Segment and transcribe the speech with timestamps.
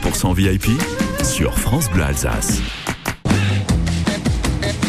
[0.00, 0.80] 100% VIP
[1.22, 2.60] sur France Bleu Alsace.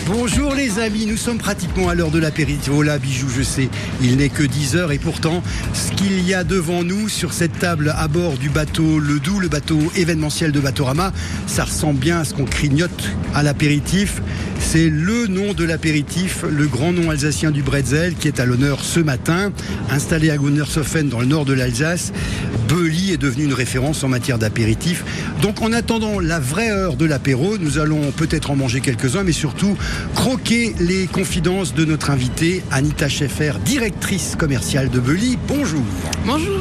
[0.08, 2.72] Bonjour les amis, nous sommes pratiquement à l'heure de l'apéritif.
[2.74, 3.70] Oh là, bijou, je sais,
[4.02, 5.42] il n'est que 10 heures et pourtant,
[5.74, 9.40] ce qu'il y a devant nous sur cette table à bord du bateau Le Doux,
[9.40, 11.14] le bateau événementiel de Batorama,
[11.48, 14.22] ça ressemble bien à ce qu'on crignote à l'apéritif.
[14.60, 18.84] C'est le nom de l'apéritif, le grand nom alsacien du bretzel qui est à l'honneur
[18.84, 19.52] ce matin.
[19.90, 22.12] Installé à Gunnershofen dans le nord de l'Alsace,
[22.72, 25.04] Belly est devenu une référence en matière d'apéritif.
[25.42, 29.34] Donc en attendant la vraie heure de l'apéro, nous allons peut-être en manger quelques-uns, mais
[29.34, 29.76] surtout
[30.16, 35.38] croquer les confidences de notre invitée, Anita Scheffer, directrice commerciale de Belly.
[35.48, 35.84] Bonjour.
[36.26, 36.60] Bonjour.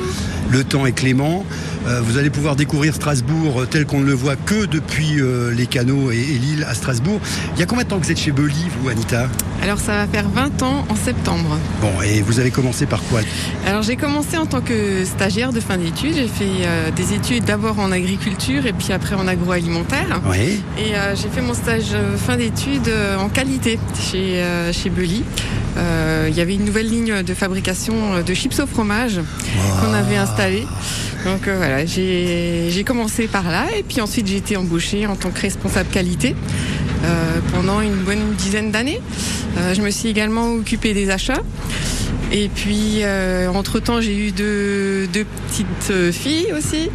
[0.51, 1.45] Le temps est clément.
[1.87, 5.67] Euh, vous allez pouvoir découvrir Strasbourg tel qu'on ne le voit que depuis euh, les
[5.67, 7.21] canaux et, et l'île à Strasbourg.
[7.55, 9.29] Il y a combien de temps que vous êtes chez Belly, vous, Anita?
[9.63, 11.57] Alors ça va faire 20 ans en septembre.
[11.81, 13.21] Bon, et vous avez commencé par quoi?
[13.67, 16.15] Alors j'ai commencé en tant que stagiaire de fin d'études.
[16.17, 20.21] J'ai fait euh, des études d'abord en agriculture et puis après en agroalimentaire.
[20.29, 20.61] Oui.
[20.79, 23.79] Et euh, j'ai fait mon stage euh, fin d'études euh, en qualité
[24.11, 25.23] chez, euh, chez Belly.
[25.77, 29.21] Euh, Il y avait une nouvelle ligne de fabrication euh, de chips au fromage
[29.81, 30.40] qu'on avait installée.
[31.25, 35.31] Donc euh, voilà, j'ai commencé par là et puis ensuite j'ai été embauchée en tant
[35.31, 36.35] que responsable qualité
[37.53, 39.01] pendant une bonne dizaine d'années.
[39.59, 41.43] Euh, je me suis également occupée des achats.
[42.33, 46.89] Et puis, euh, entre-temps, j'ai eu deux, deux petites euh, filles aussi.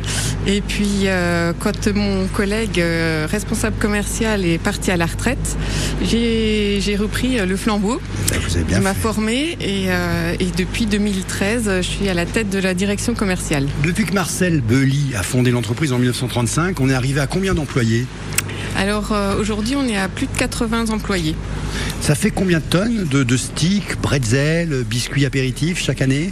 [0.47, 5.57] Et puis, euh, quand mon collègue euh, responsable commercial est parti à la retraite,
[6.03, 7.99] j'ai repris euh, le flambeau.
[8.31, 12.13] Ben, Vous avez bien Il m'a formé et, euh, et depuis 2013, je suis à
[12.13, 13.67] la tête de la direction commerciale.
[13.83, 18.05] Depuis que Marcel Belly a fondé l'entreprise en 1935, on est arrivé à combien d'employés?
[18.77, 21.35] Alors euh, aujourd'hui, on est à plus de 80 employés.
[22.01, 26.31] Ça fait combien de tonnes de, de sticks, bretzels, biscuits apéritifs chaque année?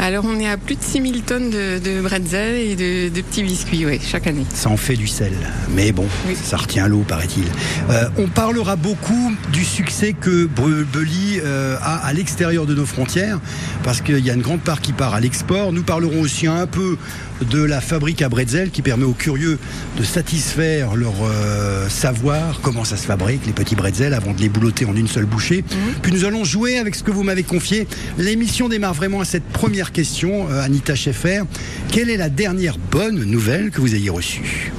[0.00, 3.42] Alors on est à plus de 6000 tonnes de, de bretzel et de, de petits
[3.42, 4.44] biscuits ouais, chaque année.
[4.54, 5.32] Ça en fait du sel.
[5.74, 6.34] Mais bon, Oui.
[6.42, 7.44] ça retient l'eau, paraît-il.
[7.90, 10.46] Euh, on parlera beaucoup du succès que
[10.92, 13.38] Belly euh, a à l'extérieur de nos frontières,
[13.84, 15.72] parce qu'il y a une grande part qui part à l'export.
[15.72, 16.96] Nous parlerons aussi un peu
[17.42, 19.58] de la fabrique à bretzel qui permet aux curieux
[19.98, 24.48] de satisfaire leur euh, savoir, comment ça se fabrique, les petits bretzels, avant de les
[24.48, 25.64] boulotter en une seule bouchée.
[26.02, 27.86] Puis nous allons jouer avec ce que vous m'avez confié.
[28.18, 31.42] L'émission démarre vraiment à cette première question, euh, Anita Scheffer.
[31.90, 34.72] Quelle est la dernière bonne nouvelle que vous ayez reçue?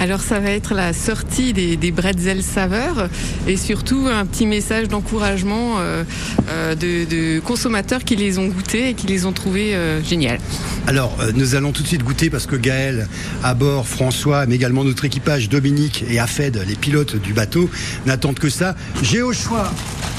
[0.00, 3.08] Alors ça va être la sortie des, des bretzels saveurs
[3.46, 6.04] et surtout un petit message d'encouragement euh,
[6.48, 10.40] euh, de, de consommateurs qui les ont goûtés et qui les ont trouvés euh, géniales.
[10.86, 13.08] Alors, euh, nous allons tout de suite goûter parce que Gaël,
[13.44, 17.68] à bord, François, mais également notre équipage, Dominique et Afed, les pilotes du bateau,
[18.06, 18.74] n'attendent que ça.
[19.02, 19.70] J'ai au choix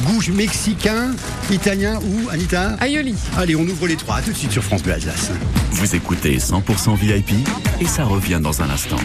[0.05, 1.11] goût mexicain,
[1.51, 3.15] italien ou Anita Aioli.
[3.35, 4.17] Allez, on ouvre les trois.
[4.17, 5.31] À tout de suite sur France Bleu Alsace.
[5.71, 7.31] Vous écoutez 100% VIP
[7.79, 8.97] et ça revient dans un instant.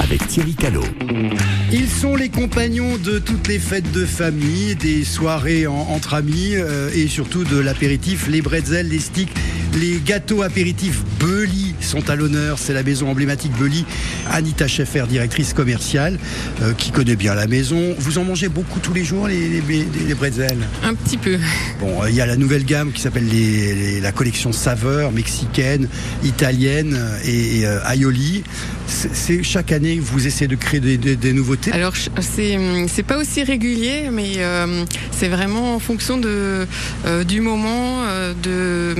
[0.00, 0.84] Avec Thierry Callot.
[1.70, 6.90] Ils sont les compagnons de toutes les fêtes de famille, des soirées entre amis euh,
[6.92, 9.32] et surtout de l'apéritif, les bretzels, les sticks,
[9.78, 12.58] les gâteaux apéritifs Belly sont à l'honneur.
[12.58, 13.84] C'est la maison emblématique Belly.
[14.32, 16.18] Anita Scheffer, directrice commerciale,
[16.62, 17.94] euh, qui connaît bien la maison.
[17.98, 20.58] Vous en mangez beaucoup tous les jours, les, les, bretzels?
[20.82, 21.38] Un petit peu.
[21.80, 23.28] Bon, euh, il y a la nouvelle gamme qui s'appelle
[24.02, 25.88] la collection saveurs mexicaine,
[26.24, 28.42] italienne et, aioli.
[28.86, 31.72] C'est chaque année vous essayez de créer des, nouveautés?
[31.72, 36.66] Alors c'est pas aussi régulier, mais euh, c'est vraiment en fonction de
[37.06, 38.94] euh, du moment euh, de,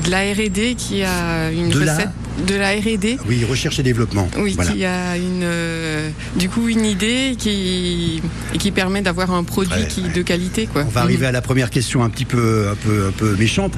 [0.00, 2.10] de, la R&D qui a une recette
[2.46, 3.18] de la R&D.
[3.28, 4.28] Oui, recherche et développement.
[4.38, 8.22] Oui, qui a une, euh, du coup une idée qui,
[8.54, 10.66] et qui permet d'avoir un produit qui, de qualité.
[10.66, 10.84] Quoi.
[10.86, 13.74] On va arriver à la première question un petit peu, un peu, un peu méchante.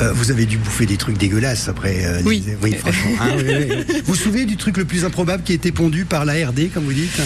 [0.00, 2.04] Euh, vous avez dû bouffer des trucs dégueulasses après.
[2.04, 2.42] Euh, oui.
[2.62, 3.10] oui, franchement.
[3.18, 3.30] Hein,
[4.04, 6.70] vous vous souvenez du truc le plus improbable qui a été pondu par la R&D,
[6.72, 7.18] comme vous dites?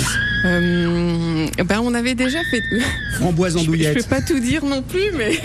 [0.44, 2.60] Ben, on avait déjà fait.
[3.16, 3.94] Framboise andouillette.
[3.94, 5.38] Je ne peux pas tout dire non plus, mais.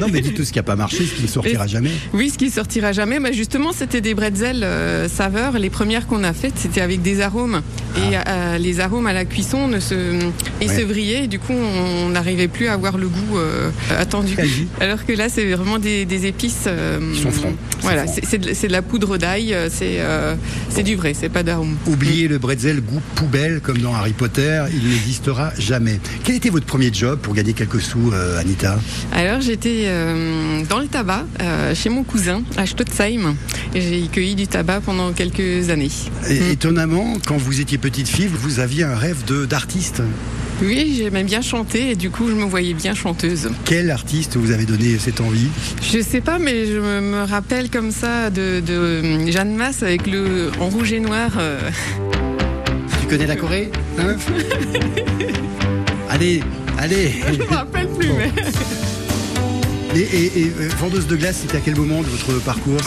[0.00, 1.90] non, mais dites tout ce qui n'a pas marché, ce qui ne sortira jamais.
[2.14, 3.20] Oui, ce qui ne sortira jamais.
[3.20, 4.66] Mais justement, c'était des bretzels
[5.10, 5.58] saveurs.
[5.58, 7.62] Les premières qu'on a faites, c'était avec des arômes.
[7.96, 8.24] Et ah.
[8.26, 9.94] euh, les arômes à la cuisson ne se,
[10.60, 11.24] ils se brillaient.
[11.24, 14.36] Et du coup, on n'arrivait plus à avoir le goût euh, attendu.
[14.80, 16.68] Alors que là, c'est vraiment des, épices.
[16.68, 17.54] Ils sont francs.
[17.80, 19.54] Voilà, c'est de, la poudre d'ail.
[19.70, 21.76] C'est du vrai, c'est pas d'arôme.
[21.86, 24.64] Oubliez le bretzel goût poubelle comme dans Harry Potter.
[24.72, 26.00] Il n'existera jamais.
[26.24, 28.78] Quel était votre premier job pour gagner quelques sous, Anita?
[29.12, 29.88] Alors, j'étais
[30.68, 31.24] dans le tabac
[31.74, 33.34] chez mon cousin à Stotzheim.
[33.74, 35.90] J'ai cueilli du tabac pendant quelques années.
[36.28, 36.50] Et, mm.
[36.52, 40.02] Étonnamment, quand vous étiez petite fille, vous aviez un rêve d'artiste
[40.60, 43.50] oui, j'aimais bien chanter et du coup je me voyais bien chanteuse.
[43.64, 45.48] Quel artiste vous avez donné cette envie?
[45.82, 48.62] Je sais pas, mais je me rappelle comme ça de,
[49.28, 51.32] Jeanne Masse avec le en rouge et noir.
[51.36, 51.58] Euh.
[53.00, 53.72] Tu connais la Corée?
[53.98, 54.16] Hein?
[56.10, 56.42] Allez,
[56.78, 57.22] allez.
[57.32, 58.10] Je me rappelle plus.
[58.12, 58.30] Mais...
[59.94, 62.78] Et, euh, vendeuse de glace, c'était à quel moment de votre parcours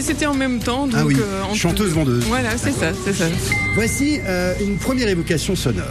[0.00, 0.86] C'était en même temps.
[0.86, 2.24] Donc, ah oui, euh, chanteuse vendeuse.
[2.24, 3.26] Voilà, c'est ça, c'est ça.
[3.74, 5.84] Voici euh, une première évocation sonore.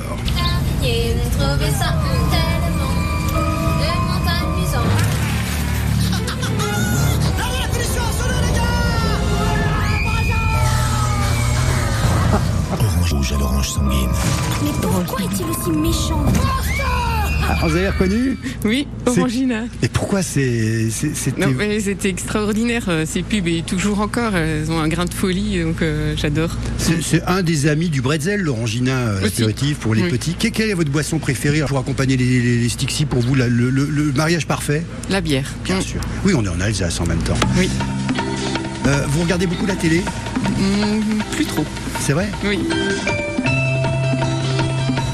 [12.72, 14.10] Orange rouge à l'orange sanguine.
[14.64, 16.26] Mais pourquoi est-il aussi méchant?
[17.50, 19.64] Ah, vous avez reconnu Oui, Orangina.
[19.82, 25.06] Et pourquoi c'est c'était extraordinaire euh, ces pubs et toujours encore elles ont un grain
[25.06, 26.52] de folie donc euh, j'adore.
[26.78, 30.36] C'est un des amis du bretzel, l'Orangina euh, apéritif pour les petits.
[30.36, 31.62] Quelle est votre boisson préférée?
[31.68, 35.52] Pour accompagner les, les, Stixi pour vous le, mariage parfait La bière.
[35.64, 36.02] Bien sûr.
[36.26, 37.38] Oui, on est en Alsace en même temps.
[37.58, 37.70] Oui.
[39.10, 40.02] vous regardez beaucoup la télé?
[40.60, 41.66] Mmh, Plus trop.
[42.00, 42.30] C'est vrai?
[42.46, 42.60] Oui.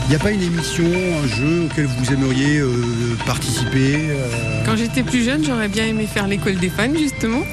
[0.09, 0.85] Il n'y a pas une émission,
[1.23, 2.71] un jeu auquel vous aimeriez euh,
[3.27, 7.43] participer euh Quand j'étais plus jeune, j'aurais bien aimé faire l'école des fans, justement.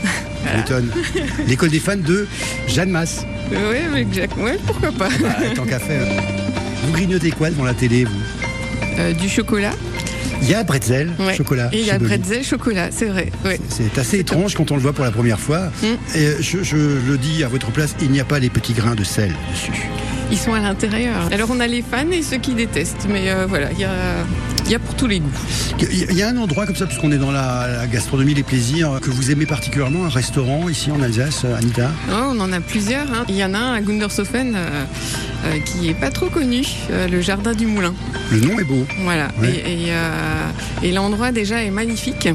[1.46, 2.26] l'école des fans de
[2.66, 3.26] Jeanne Masse.
[3.50, 4.06] Oui,
[4.42, 5.10] ouais, pourquoi pas.
[5.20, 6.06] Bah, tant qu'à faire.
[6.86, 8.22] Vous grignotez quoi devant la télé, vous?
[9.00, 9.72] Euh, Du chocolat.
[10.40, 11.68] Il y a bretzel, chocolat.
[11.74, 13.30] il y a bretzel, chocolat, c'est vrai.
[13.68, 15.70] C'est assez étrange quand on le voit pour la première fois.
[15.82, 16.16] Mm.
[16.16, 18.94] Et je, je, le dis à votre place, il n'y a pas les petits grains
[18.94, 19.90] de sel dessus.
[20.30, 21.28] Ils sont à l'intérieur.
[21.32, 23.90] Alors on a les fans et ceux qui détestent, mais euh, voilà, il y a,
[24.68, 25.30] y a, pour tous les goûts.
[25.80, 29.10] Il y a un endroit comme ça, puisqu'on est dans la, gastronomie, les plaisirs, que
[29.10, 33.06] vous aimez particulièrement, un restaurant ici en Alsace, Anita oh, On en a plusieurs.
[33.12, 33.24] Hein.
[33.28, 34.84] Il y en a un à Gundershofen euh,
[35.44, 37.94] euh, qui est pas trop connu, le Jardin du Moulin.
[38.32, 38.84] Le nom est beau.
[39.02, 39.28] Voilà.
[39.44, 39.92] Et,
[40.82, 42.28] et l'endroit déjà est magnifique.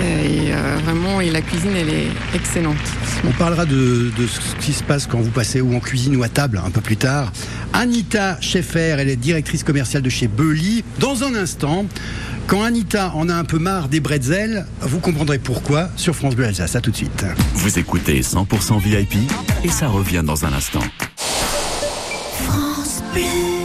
[0.00, 2.76] Et euh, vraiment, et la cuisine, elle est excellente.
[3.26, 6.28] On parlera de, ce qui se passe quand vous passez ou en cuisine ou à
[6.28, 7.32] table un peu plus tard.
[7.72, 10.84] Anita Scheffer, elle est directrice commerciale de chez Belly.
[10.98, 11.86] Dans un instant,
[12.46, 16.46] quand Anita en a un peu marre des bretzels, vous comprendrez pourquoi sur France Bleu
[16.46, 16.76] Alsace.
[16.76, 17.24] À tout de suite.
[17.54, 19.16] Vous écoutez 100% VIP
[19.64, 20.84] et ça revient dans un instant.
[21.16, 23.55] France Bleu.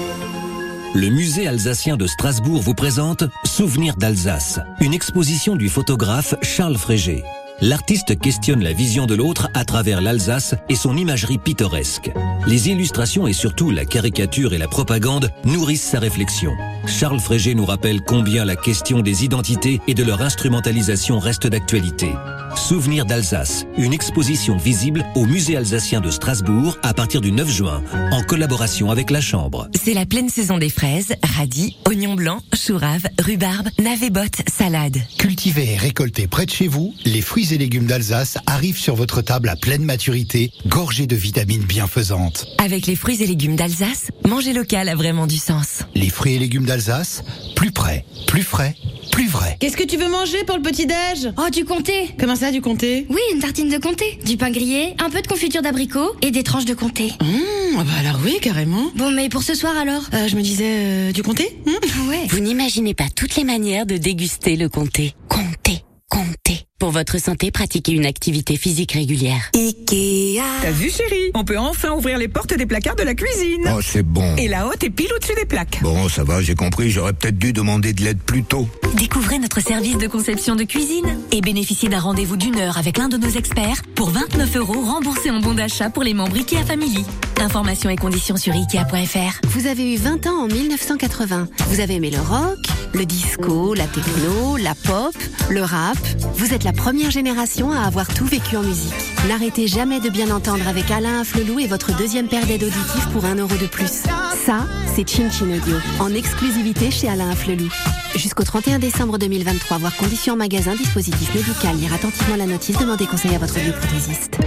[0.93, 7.23] Le musée alsacien de Strasbourg vous présente Souvenirs d'Alsace, une exposition du photographe Charles Frégé.
[7.63, 12.09] L'artiste questionne la vision de l'autre à travers l'Alsace et son imagerie pittoresque.
[12.47, 16.53] Les illustrations et surtout la caricature et la propagande nourrissent sa réflexion.
[16.87, 22.09] Charles Frégé nous rappelle combien la question des identités et de leur instrumentalisation reste d'actualité.
[22.55, 27.83] Souvenirs d'Alsace, une exposition visible au musée alsacien de Strasbourg à partir du 9 juin,
[28.11, 29.69] en collaboration avec la Chambre.
[29.81, 32.79] C'est la pleine saison des fraises, radis, oignons blancs, choux
[33.19, 34.97] rhubarbe, navets bottes, salade.
[35.17, 38.95] Cultivez et récoltez près de chez vous, les fruits fruits et légumes d'Alsace arrivent sur
[38.95, 42.45] votre table à pleine maturité, gorgés de vitamines bienfaisantes.
[42.59, 45.79] Avec les fruits et légumes d'Alsace, manger local a vraiment du sens.
[45.93, 47.23] Les fruits et légumes d'Alsace,
[47.57, 48.75] plus près, plus frais,
[49.11, 49.57] plus vrai.
[49.59, 53.05] Qu'est-ce que tu veux manger pour le petit-déj Oh, du comté Comment ça, du comté?
[53.09, 56.43] Oui, une tartine de comté, du pain grillé, un peu de confiture d'abricot et des
[56.43, 57.11] tranches de comté.
[57.21, 58.91] Mmh, bah alors oui, carrément.
[58.95, 60.03] Bon, mais pour ce soir alors?
[60.13, 61.57] Euh, Je me disais euh, du comté?
[61.65, 61.71] Mmh
[62.09, 62.27] Ouais.
[62.29, 65.13] Vous n'imaginez pas toutes les manières de déguster le comté.
[65.27, 66.37] Comté, comté.
[66.81, 69.51] Pour votre santé, pratiquez une activité physique régulière.
[69.53, 70.41] Ikea.
[70.63, 71.29] T'as vu chérie?
[71.35, 73.71] On peut enfin ouvrir les portes des placards de la cuisine.
[73.71, 74.35] Oh, c'est bon.
[74.37, 75.77] Et la haute est pile au-dessus des plaques.
[75.83, 78.67] Bon, ça va, j'ai compris, j'aurais peut-être dû demander de l'aide plus tôt.
[78.95, 83.09] Découvrez notre service de conception de cuisine et bénéficiez d'un rendez-vous d'une heure avec l'un
[83.09, 87.05] de nos experts pour 29 euros remboursés en bon d'achat pour les membres Ikea Family.
[87.39, 89.39] Informations et conditions sur Ikea.fr.
[89.49, 91.47] Vous avez eu 20 ans en 1980.
[91.67, 92.57] Vous avez aimé le rock,
[92.93, 95.15] le disco, la techno, la pop,
[95.49, 95.97] le rap.
[96.35, 98.93] Vous êtes la première génération à avoir tout vécu en musique.
[99.27, 103.25] N'arrêtez jamais de bien entendre avec Alain Flelou et votre deuxième paire d'aides auditives pour
[103.25, 104.03] un euro de plus.
[104.45, 107.69] Ça, c'est Chin Chin Audio, en exclusivité chez Alain Flelou.
[108.15, 113.35] Jusqu'au 31 décembre 2023, voir conditions magasin, dispositif médical, lire attentivement la notice, demandez conseil
[113.35, 114.37] à votre bioprothésiste.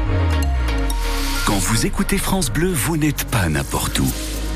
[1.46, 4.06] Quand vous écoutez France Bleu, vous n'êtes pas n'importe où.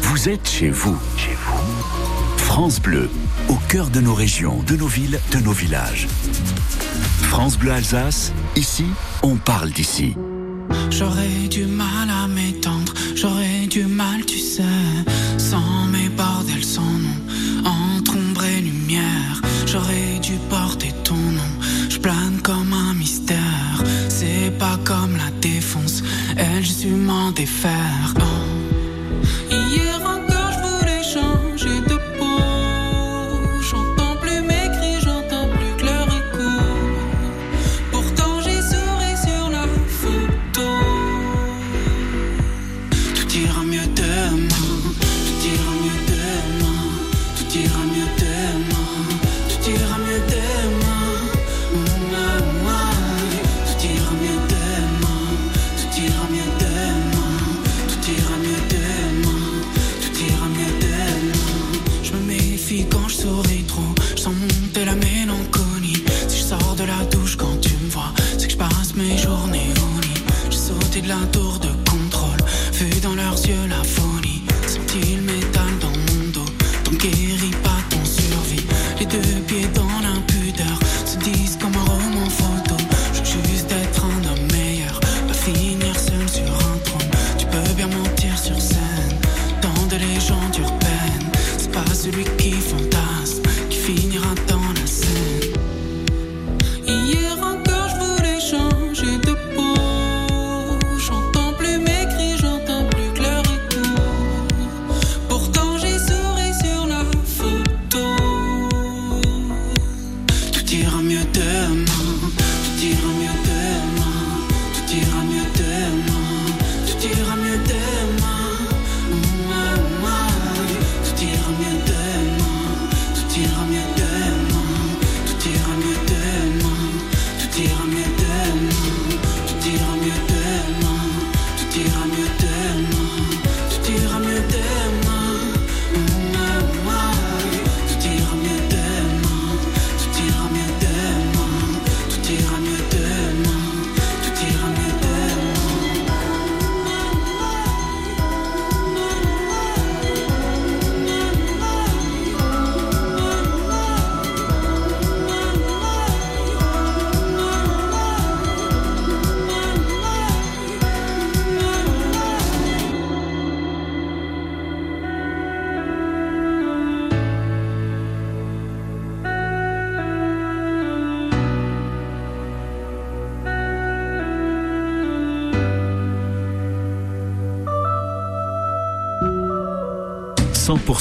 [0.03, 0.99] Vous êtes chez vous.
[1.17, 2.39] Chez vous.
[2.39, 3.11] France Bleu,
[3.49, 6.07] au cœur de nos régions, de nos villes, de nos villages.
[7.23, 8.85] France Bleu Alsace, ici,
[9.23, 10.15] on parle d'ici.
[10.91, 14.63] J'aurais du mal à m'étendre, j'aurais du mal, tu sais,
[15.37, 19.43] sans mes bordels, sans nom, entre ombre et lumière.
[19.67, 21.53] J'aurais dû porter ton nom,
[21.89, 23.85] je plane comme un mystère.
[24.09, 26.03] C'est pas comme la défonce,
[26.37, 28.15] elle, je suis m'en défaire.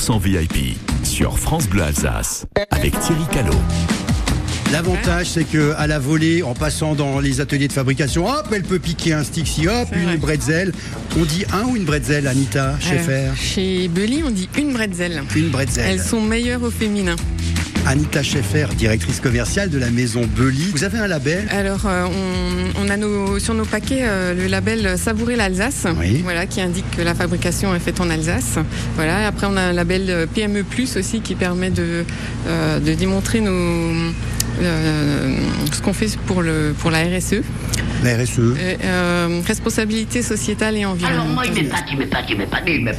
[0.08, 3.60] 100% VIP sur France Bleu Alsace avec Thierry Callot.
[4.72, 8.64] L'avantage, c'est que à la volée, en passant dans les ateliers de fabrication, hop, elle
[8.64, 10.18] peut piquer un stick si hop, une vrai.
[10.18, 10.72] bretzel.
[11.20, 15.24] On dit un ou une bretzel, Anita, Schaeffer Alors, Chez Belly, on dit une bretzel.
[15.36, 15.86] Une bretzel.
[15.86, 17.18] Elles sont meilleures au féminin.
[17.88, 20.72] Anita Schaeffer, directrice commerciale de la maison Belly.
[20.74, 22.06] Vous avez un label Alors, euh,
[22.76, 26.20] on, on a nos, sur nos paquets euh, le label Savourer l'Alsace, Oui.
[26.22, 28.58] voilà, qui indique que la fabrication est faite en Alsace.
[28.96, 29.22] Voilà.
[29.22, 30.66] Et Après, on a un label euh, PME
[30.98, 32.04] aussi qui permet de,
[32.48, 33.94] euh, de démontrer nos,
[34.62, 37.42] ce qu'on fait pour, le, pour la RSE.
[38.04, 38.40] La RSE.
[38.40, 41.50] Euh, euh, responsabilité sociétale et environnementale.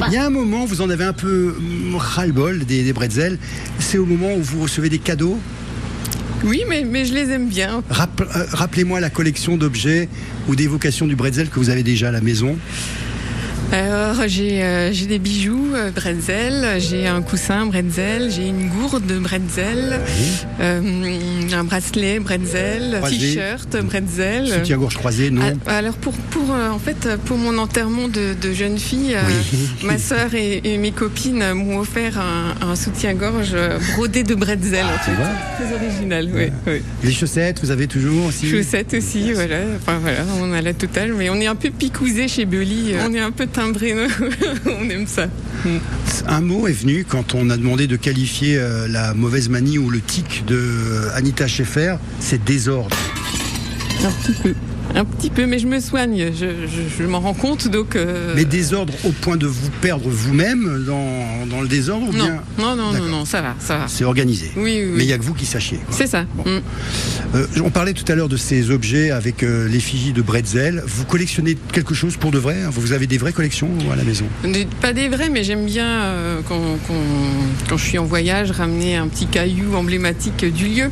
[0.09, 3.38] Il y a un moment, vous en avez un peu mm, ras-le-bol des, des bretzels.
[3.78, 5.38] C'est au moment où vous recevez des cadeaux.
[6.45, 7.83] Oui, mais, mais je les aime bien.
[7.90, 10.09] Euh, Rappelez-moi la collection d'objets
[10.49, 12.57] ou d'évocations du bretzel que vous avez déjà à la maison.
[13.70, 19.12] Alors, j'ai euh, j'ai des bijoux euh, bretzel, j'ai un coussin bretzel, j'ai une gourde
[19.20, 20.00] bretzel,
[20.61, 20.81] euh,
[21.52, 23.18] un bracelet bretzel, Croisé.
[23.18, 24.48] t-shirt bretzel.
[24.48, 28.52] Soutien-gorge croisé, non Ah, Alors pour pour euh, en fait pour mon enterrement de, de
[28.54, 29.20] jeune fille, euh,
[29.87, 34.87] ma sœur et, et mes copines m'ont offert un, un soutien-gorge euh, brodé de bretzel.
[34.87, 35.12] en fait.
[35.62, 36.46] Très original, oui.
[36.66, 36.83] oui.
[37.04, 39.57] Les chaussettes, vous avez toujours aussi Chaussettes aussi, voilà.
[39.76, 42.94] Enfin voilà, on a la totale, mais on est un peu picousé chez Belly.
[43.07, 43.92] On est un peu timbré,
[44.66, 45.27] on aime ça.
[46.29, 49.90] Un mot est venu quand on a demandé de qualifier euh, la mauvaise manie ou
[49.90, 52.97] le tic de euh, Anita Schaeffer, c'est désordre.
[54.05, 54.55] Un petit peu.
[54.94, 56.33] Un petit peu, mais je me soigne.
[56.33, 57.94] Je, je- je m'en rends compte, donc.
[57.94, 62.24] euh, Mais désordre au point de vous perdre vous-même dans, dans le désordre ou non,
[62.24, 63.85] bien non, non, non, ça va, ça va.
[63.88, 64.51] C'est organisé.
[64.57, 64.92] Oui, oui, oui.
[64.96, 65.79] Mais il n'y a que vous qui sachiez.
[65.90, 66.22] C'est ça.
[66.22, 66.59] Mm.
[67.35, 70.83] Euh, on parlait tout à l'heure de ces objets avec euh, l'effigie de Bretzel.
[70.87, 72.57] Vous collectionnez quelque chose pour de vrai?
[72.70, 74.24] Vous avez des vraies collections à la maison?
[74.81, 76.14] Pas des vrais, mais j'aime bien
[76.48, 76.94] quand, quand-
[77.68, 80.90] quand je suis en voyage ramener un petit caillou emblématique du lieu.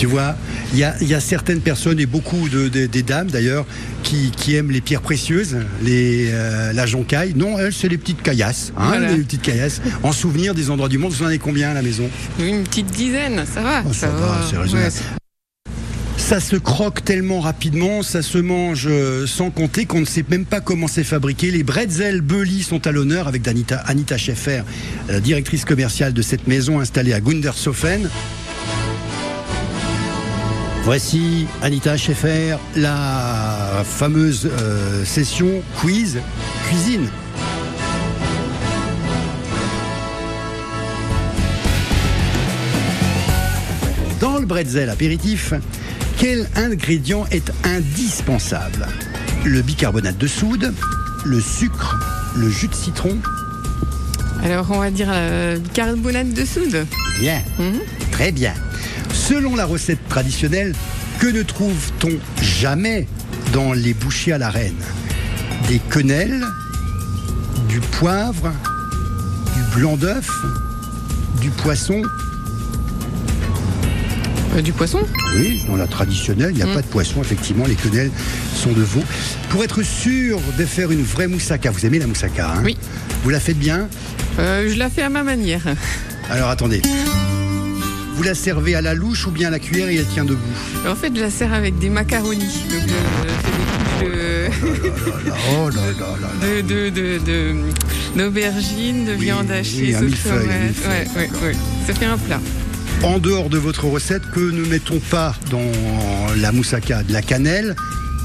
[0.00, 0.34] Tu vois,
[0.72, 3.66] il y a, il y a certaines personnes et beaucoup de, de- des dames d'ailleurs
[4.02, 7.34] qui, qui aiment les pierres précieuses, les, euh, la joncaille.
[7.36, 8.72] Non, elles, c'est les petites caillasses.
[8.78, 9.12] hein, Voilà.
[9.12, 9.82] les petites caillasses.
[10.02, 12.08] En souvenir des endroits du monde, vous en avez combien à la maison?
[12.38, 13.82] Une petite dizaine, ça va.
[13.86, 14.86] Oh, ça va, c'est raisonnable.
[14.86, 15.70] Ouais,
[16.16, 20.46] Ça se croque tellement rapidement, ça se mange euh, sans compter qu'on ne sait même
[20.46, 21.50] pas comment c'est fabriqué.
[21.50, 24.62] Les bretzels Belly sont à l'honneur avec Anita, Anita Schaeffer,
[25.08, 28.08] la directrice commerciale de cette maison installée à Gundershofen.
[30.82, 36.18] Voici Anita Schaeffer, la fameuse euh, session quiz
[36.66, 37.06] cuisine.
[44.20, 45.52] Dans le bretzel apéritif,
[46.18, 48.88] quel ingrédient est indispensable?
[49.44, 50.72] Le bicarbonate de soude,
[51.26, 51.98] le sucre,
[52.36, 53.18] le jus de citron
[54.42, 56.86] Alors on va dire euh, bicarbonate de soude.
[57.20, 57.42] Bien,
[58.10, 58.54] très bien.
[59.30, 60.74] Selon la recette traditionnelle,
[61.20, 63.06] que ne trouve-t-on jamais
[63.52, 64.74] dans les bouchées à la reine?
[65.68, 66.44] Des quenelles,
[67.68, 68.52] du poivre,
[69.54, 70.28] du blanc d'œuf,
[71.40, 72.02] du poisson?
[74.56, 74.98] Euh, du poisson?
[75.36, 76.74] Oui, dans la traditionnelle, il n'y a Mm.
[76.74, 78.10] pas de poisson, effectivement, les quenelles
[78.56, 79.04] sont de veau.
[79.50, 82.62] Pour être sûr de faire une vraie moussaka, vous aimez la moussaka hein?
[82.64, 82.76] Oui.
[83.22, 83.86] Vous la faites bien?
[84.40, 85.62] Euh, Je la fais à ma manière.
[86.30, 86.82] Alors attendez.
[88.20, 90.42] Vous la servez à la louche ou bien à la cuillère et elle tient debout
[90.86, 92.64] En fait, je la sers avec des macaronis.
[92.68, 94.08] Donc, je, fais
[94.82, 96.46] des couches Oh là là là.
[96.46, 97.54] de, de, de, de-
[98.18, 101.56] d'aubergines, de, viande hachée, oui, Ouais, ouais, ouais.
[101.86, 102.42] Ça fait un plat.
[103.02, 105.64] En dehors de votre recette, que ne mettons pas dans
[106.36, 107.74] la moussaka De la cannelle,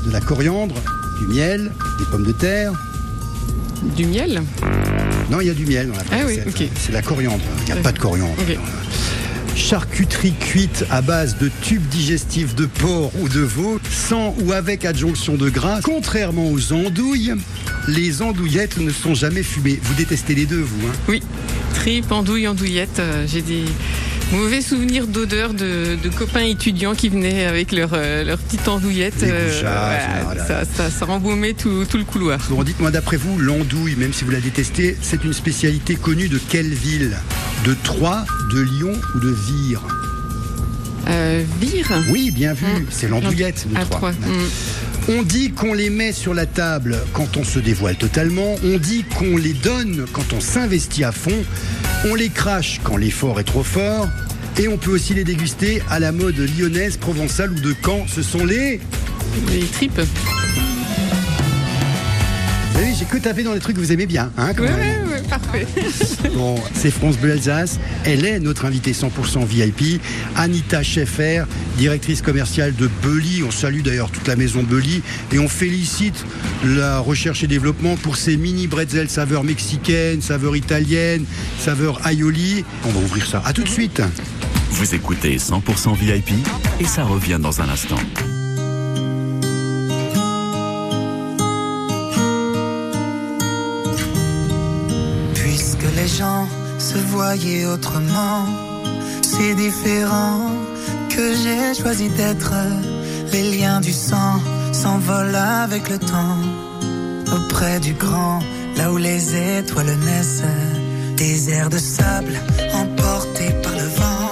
[0.05, 0.75] de la coriandre,
[1.21, 2.73] du miel, des pommes de terre
[3.95, 4.43] Du miel
[5.31, 6.67] Non, il y a du miel dans la Ah oui, ok.
[6.77, 7.39] C'est la coriandre.
[7.61, 8.35] Il n'y a pas de coriandre.
[8.41, 8.57] Ok.
[9.55, 14.83] Charcuterie cuite à base de tubes digestifs de porc ou de veau, sans ou avec
[14.83, 15.79] adjonction de gras.
[15.81, 17.33] Contrairement aux andouilles,
[17.87, 19.79] les andouillettes ne sont jamais fumées.
[19.81, 20.91] Vous détestez les deux, vous hein?
[21.07, 21.21] Oui.
[21.73, 22.99] Tripes, andouille, andouillette.
[22.99, 23.63] euh, J'ai des
[24.33, 29.23] mauvais souvenirs d'odeur de, de copains étudiants qui venaient avec leur, euh, leur petite andouillette.
[29.23, 29.61] Euh,
[30.23, 30.45] voilà.
[30.45, 32.39] ça, ça, ça rembaumait tout, tout le couloir.
[32.49, 36.39] Bon, dites-moi, d'après vous, l'andouille, même si vous la détestez, c'est une spécialité connue de
[36.49, 37.15] quelle ville?
[37.63, 39.81] De Troyes, de Lyon ou de Vire
[41.07, 42.85] Euh, vire Oui, bien vu, Mm.
[42.89, 44.11] c'est l'andouillette de Troyes.
[44.11, 45.11] Mm.
[45.17, 49.03] On dit qu'on les met sur la table quand on se dévoile totalement, on dit
[49.17, 51.43] qu'on les donne quand on s'investit à fond,
[52.05, 54.07] on les crache quand l'effort est trop fort,
[54.57, 58.05] et on peut aussi les déguster à la mode lyonnaise, provençale ou de Caen.
[58.07, 58.79] Ce sont les...
[59.51, 59.99] Les tripes.
[62.71, 64.71] Vous savez, j'ai que tapé dans les trucs que vous aimez bien, hein, quand Ouais,
[64.75, 65.04] même.
[65.39, 65.67] Parfait.
[66.33, 67.79] Bon, c'est France Bleu Alsace.
[68.03, 70.01] Elle est notre invitée 100% VIP.
[70.35, 71.43] Anita Schaeffer,
[71.77, 73.43] directrice commerciale de Belly.
[73.43, 75.01] On salue d'ailleurs toute la maison Belly.
[75.31, 76.25] Et on félicite
[76.65, 81.25] la recherche et développement pour ces mini bretzels saveur mexicaine, saveur italienne,
[81.59, 82.63] saveur aioli.
[82.85, 83.41] On va ouvrir ça.
[83.45, 84.01] À tout de suite.
[84.71, 86.31] Vous écoutez 100% VIP
[86.79, 87.99] et ça revient dans un instant.
[96.17, 96.47] Gens
[96.77, 98.45] se voyaient autrement,
[99.21, 100.49] c'est différent
[101.09, 102.53] que j'ai choisi d'être.
[103.33, 104.39] Les liens du sang
[104.71, 106.39] s'envolent avec le temps.
[107.35, 108.39] Auprès du grand,
[108.77, 109.23] là où les
[109.57, 110.51] étoiles naissent.
[111.17, 112.35] Des airs de sable
[112.73, 114.31] emportés par le vent.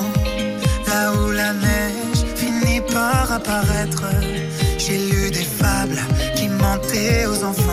[0.88, 4.06] Là où la neige finit par apparaître.
[4.78, 6.02] J'ai lu des fables
[6.36, 7.72] qui mentaient aux enfants.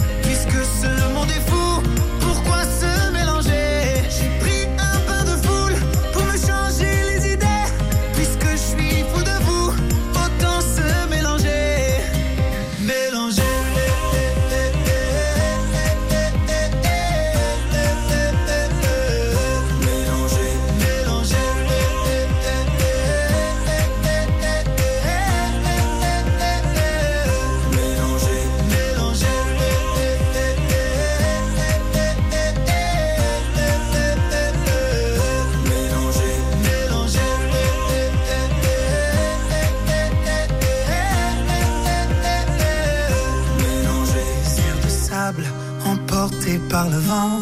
[46.81, 47.39] Par le vent.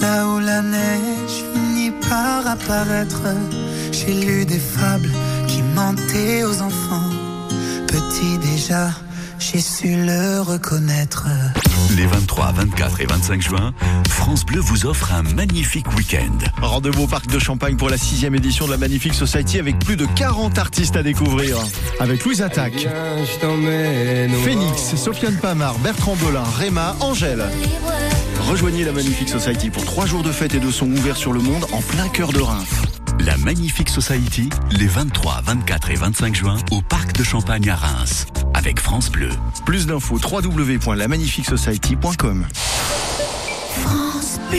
[0.00, 3.22] Là où la neige finit par apparaître,
[3.90, 5.10] j'ai lu des fables
[5.48, 7.10] qui mentaient aux enfants.
[7.88, 8.90] Petit déjà,
[9.40, 11.26] j'ai su le reconnaître.
[11.96, 13.74] Les 23, 24 et 25 juin,
[14.08, 16.38] France Bleu vous offre un magnifique week-end.
[16.62, 19.96] Rendez-vous au Parc de Champagne pour la sixième édition de la Magnifique Society avec plus
[19.96, 21.58] de 40 artistes à découvrir.
[21.98, 22.86] Avec Louise Attaque,
[24.44, 27.44] Phoenix, Sofiane Pamar, Bertrand Belin, Réma, Angèle.
[28.48, 31.40] Rejoignez la Magnifique Society pour trois jours de fête et de son ouverts sur le
[31.40, 32.82] monde en plein cœur de Reims.
[33.20, 38.26] La Magnifique Society, les 23, 24 et 25 juin, au Parc de Champagne à Reims,
[38.52, 39.30] avec France Bleu.
[39.64, 42.46] Plus d'infos www.lamagnifiquesociety.com.
[43.80, 44.58] France Bleu.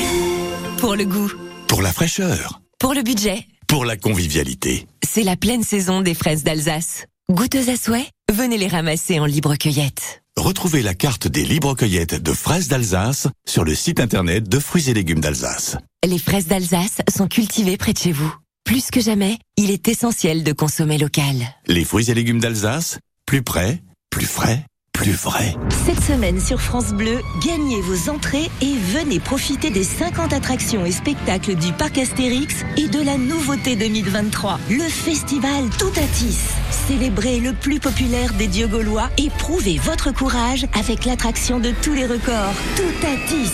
[0.79, 1.31] Pour le goût,
[1.67, 4.87] Pour la fraîcheur, pour le budget, pour la convivialité.
[5.05, 7.05] c'est la pleine saison des fraises d'Alsace.
[7.31, 10.21] Goûteuses à souhait, venez les ramasser en libre cueillette.
[10.37, 14.89] Retrouvez la carte des libres cueillettes de fraises d'Alsace sur le site internet de fruits
[14.89, 15.77] et légumes d'Alsace.
[16.05, 18.31] Les fraises d'Alsace sont cultivées près de chez vous.
[18.65, 21.35] Plus que jamais, il est essentiel de consommer local.
[21.67, 25.55] Les fruits et légumes d'Alsace, plus près, plus frais, plus vrai.
[25.85, 30.91] Cette semaine sur France Bleu, gagnez vos entrées et venez profiter des 50 attractions et
[30.91, 36.54] spectacles du parc Astérix et de la nouveauté 2023, le festival Toutatis.
[36.87, 41.93] Célébrez le plus populaire des dieux gaulois et prouvez votre courage avec l'attraction de tous
[41.93, 43.51] les records, Toutatis.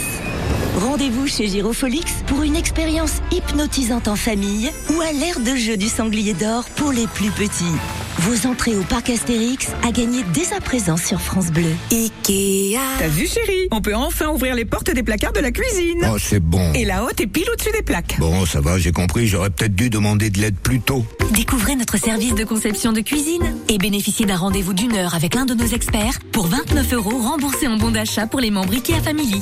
[0.78, 5.88] Rendez-vous chez Girofolix pour une expérience hypnotisante en famille ou à l'ère de jeu du
[5.88, 8.01] sanglier d'or pour les plus petits.
[8.22, 11.72] Vos entrées au parc Astérix à gagner dès à présent sur France Bleu.
[11.92, 12.78] Ikea.
[13.00, 13.68] T'as vu chérie?
[13.72, 16.06] On peut enfin ouvrir les portes des placards de la cuisine.
[16.08, 16.72] Oh, c'est bon.
[16.74, 18.18] Et la haute est pile au-dessus des plaques.
[18.20, 21.04] Bon, ça va, j'ai compris, j'aurais peut-être dû demander de l'aide plus tôt.
[21.34, 25.46] Découvrez notre service de conception de cuisine et bénéficiez d'un rendez-vous d'une heure avec l'un
[25.46, 29.42] de nos experts pour 29 euros remboursés en bon d'achat pour les membres IKEA Family.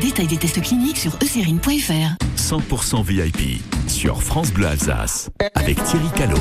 [0.00, 2.16] Détail des tests cliniques sur eucérine.fr.
[2.36, 6.36] 100% VIP sur France Bleu Alsace avec Thierry Callot.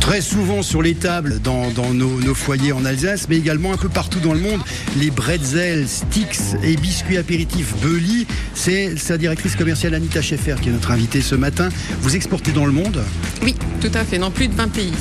[0.00, 3.76] Très souvent sur les tables dans, dans nos, nos foyers en Alsace, mais également un
[3.76, 4.60] peu partout dans le monde.
[4.98, 10.72] Les bretzels, sticks et biscuits apéritifs Belly, c'est sa directrice commerciale Anita Schaeffer qui est
[10.72, 11.68] notre invitée ce matin.
[12.00, 13.02] Vous exportez dans le monde
[13.42, 14.92] Oui, tout à fait, dans plus de 20 pays.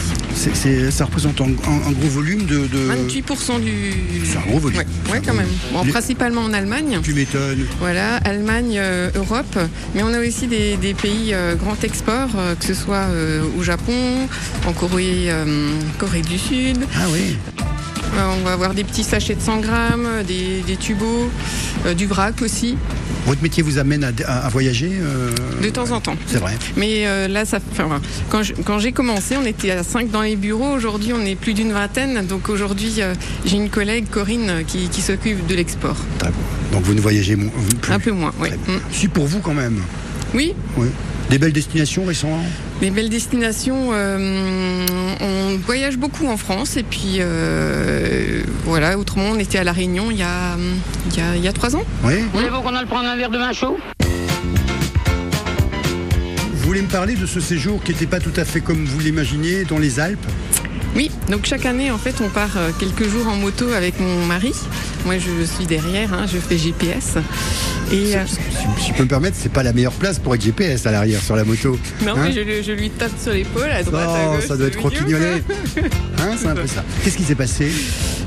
[0.92, 2.68] Ça représente un, un- un gros volume de.
[2.68, 3.92] de- 28% du.
[4.26, 4.80] C'est un gros volume.
[4.80, 5.48] Ouais, ouais, quand même.
[5.74, 7.00] Bon, principalement en Allemagne.
[7.04, 7.66] Tu m'étonnes.
[7.80, 9.58] Voilà, Allemagne, euh, Europe,
[9.96, 13.42] mais on a aussi des, des pays euh, grand export, euh, que ce soit euh,
[13.58, 14.28] au Japon,
[14.66, 15.46] en Corée, euh,
[15.98, 16.78] Corée du Sud.
[16.96, 17.38] Ah oui.
[18.18, 21.30] Euh, on va avoir des petits sachets de 100 grammes, des, des tubos,
[21.86, 22.76] euh, du vrac aussi,
[23.28, 25.30] Votre métier vous amène à, à- à voyager euh,
[25.62, 26.16] de temps en temps.
[26.26, 26.58] C'est vrai.
[26.76, 28.02] Mais euh, là, ça, enfin,
[28.66, 30.72] quand j'ai commencé, on était à 5 dans les bureaux.
[30.74, 32.26] Aujourd'hui, on est plus d'une vingtaine.
[32.26, 33.14] Donc aujourd'hui, euh,
[33.46, 35.98] j'ai une collègue, Corinne, euh, qui, qui s'occupe de l'export.
[36.74, 37.92] Donc vous ne voyagez plus?
[37.94, 38.50] Un peu moins, oui.
[38.92, 39.82] Si pour vous quand même?
[40.34, 40.88] Oui, Oui.
[41.30, 42.44] Des belles destinations récemment
[42.82, 44.86] Les belles destinations, euh,
[45.22, 50.10] on voyage beaucoup en France et puis euh, voilà, autrement on était à La Réunion
[50.10, 50.58] il y a,
[51.12, 51.84] il y a, il y a trois ans.
[52.04, 52.16] Oui.
[52.34, 53.78] Voulez-vous qu'on aille prendre un verre de vin chaud?
[56.52, 59.00] Vous voulez me parler de ce séjour qui n'était pas tout à fait comme vous
[59.00, 60.26] l'imaginiez dans les Alpes?
[61.30, 64.54] Donc chaque année en fait on part euh, quelques jours en moto avec mon mari.
[65.06, 67.16] Moi je suis derrière, hein, je fais GPS.
[67.92, 68.36] Et, euh, Si,
[68.84, 71.22] si je peux me permettre, c'est pas la meilleure place pour être GPS à l'arrière
[71.22, 71.80] sur la moto.
[72.06, 74.48] non Hein mais je, lui- je lui tape sur l'épaule à droite à Oh, gauche.
[74.48, 75.44] ça doit être croquignolé.
[76.22, 76.84] Hein, c'est un peu ça.
[77.04, 77.72] Qu'est-ce qui s'est passé?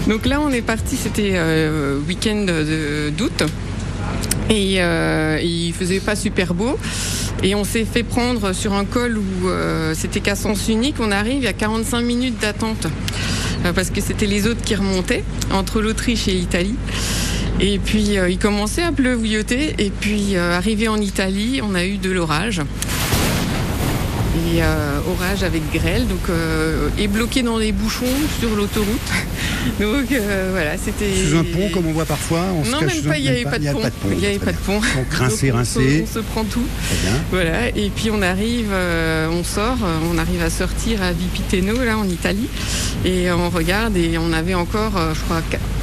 [0.08, 3.42] Donc là, on est parti, c'était euh, week-end de- d'août.
[4.50, 6.78] Et euh, il faisait pas super beau.
[7.42, 10.96] Et on s'est fait prendre sur un col où euh, c'était qu'à sens unique.
[11.00, 12.86] On arrive, a 45 minutes d'attente.
[13.64, 16.76] Euh, parce que c'était les autres qui remontaient entre l'Autriche et l'Italie.
[17.60, 19.74] Et puis euh, il commençait à pleuvioter.
[19.78, 22.60] Et puis arrivé en Italie, on a eu de l'orage.
[24.54, 24.60] Et
[25.08, 26.20] orage avec grêle, donc
[26.98, 28.06] et bloqué dans les bouchons
[28.38, 28.88] sur l'autoroute.
[29.80, 31.12] Donc euh, voilà, c'était.
[31.28, 33.28] Sous un pont comme on voit parfois on se Non, cache même pas, il n'y
[33.28, 33.80] avait pas de pont.
[34.10, 34.80] Il n'y avait pas de pont.
[34.80, 35.98] Donc rincé, Donc, on rincé.
[35.98, 36.66] se- On se prend tout.
[37.30, 41.84] Voilà, et puis on arrive, euh, on sort, euh, on arrive à sortir à Vipiteno,
[41.84, 42.48] là en Italie,
[43.04, 45.42] et on regarde et on avait encore, je crois,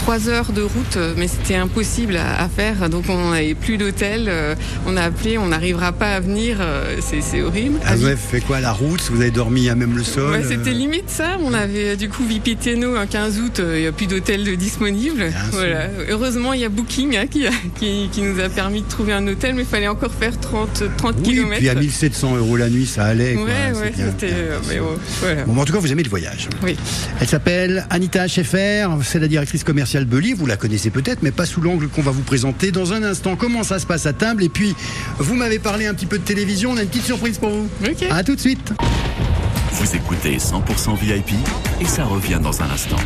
[0.09, 3.77] 3 heures de route, euh, mais c'était impossible à, à faire, donc on n'avait plus
[3.77, 4.55] d'hôtel, euh,
[4.87, 7.77] on a appelé, on n'arrivera pas à venir, euh, c'est horrible.
[7.85, 9.01] Ah, vous avez fait quoi La route?
[9.11, 11.37] Vous avez dormi à même le sol Ouais, c'était limite ça.
[11.45, 15.25] On avait du coup Vipiteno un 15 août, il n'y a plus d'hôtel disponible.
[15.51, 15.89] Voilà.
[16.09, 19.13] Heureusement, il y a Booking hein, qui, a- qui, qui nous a permis de trouver
[19.13, 21.57] un hôtel, mais il fallait encore faire 30, 30 Oui, km.
[21.59, 23.35] puis à 1700 euros la nuit, ça allait.
[23.35, 24.05] quoi, Ouais, ouais, bien.
[24.07, 24.33] c'était.
[24.69, 24.87] mais bon,
[25.19, 25.43] voilà.
[25.43, 26.49] Bon, mais en tout cas, vous aimez le voyage.
[26.63, 26.75] Oui.
[27.21, 31.61] Elle s'appelle Anita Schaeffer, c'est la directrice commerciale Vous la connaissez peut-être, mais pas sous
[31.61, 33.35] l'angle qu'on va vous présenter dans un instant.
[33.35, 34.75] Comment ça se passe à table Et puis,
[35.17, 37.69] vous m'avez parlé un petit peu de télévision, on a une petite surprise pour vous.
[37.85, 38.05] Ok.
[38.09, 38.73] À tout de suite.
[39.73, 41.33] Vous écoutez 100% VIP
[41.81, 42.97] et ça revient dans un instant.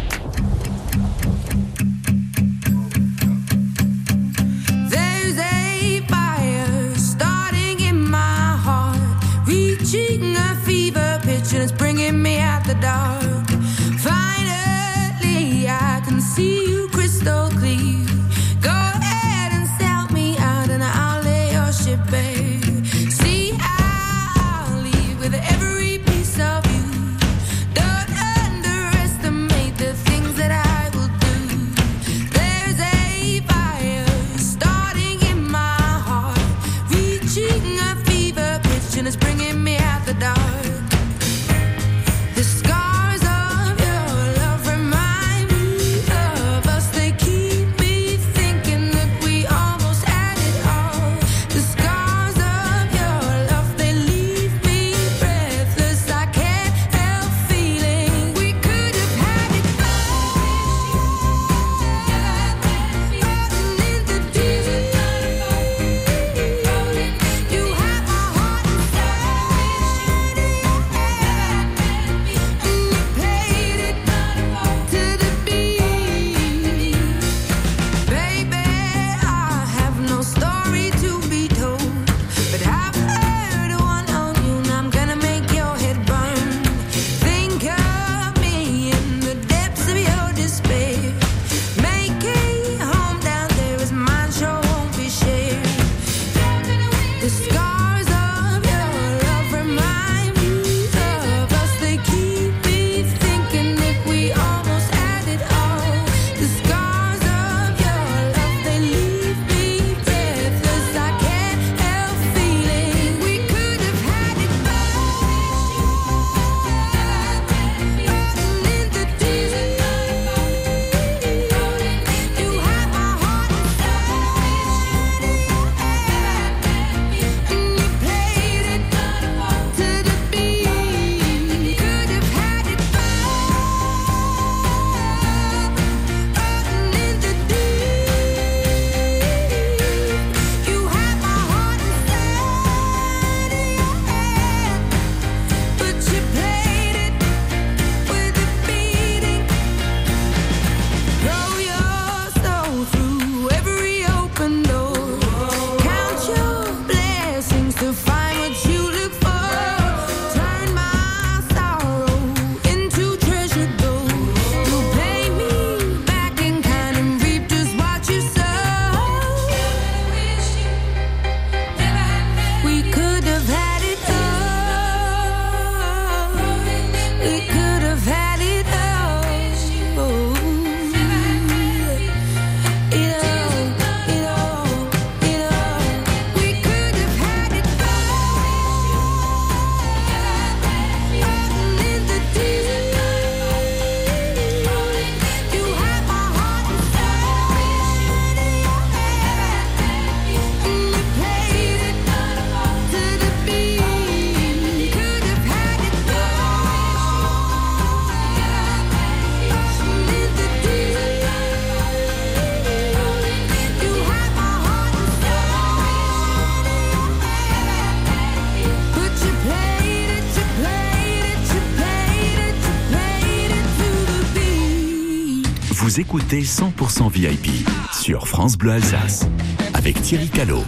[226.15, 227.47] Écoutez 100% VIP
[227.91, 229.27] sur France Bleu Alsace
[229.73, 230.63] avec Thierry Callot.